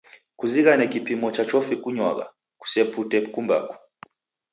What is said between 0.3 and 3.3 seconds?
Kuzighane kipimo cha chofi kunywagha, kusepute